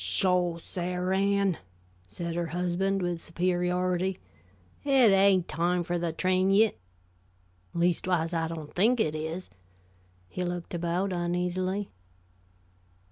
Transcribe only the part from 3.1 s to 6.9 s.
superiority. "It ain't time for the train yit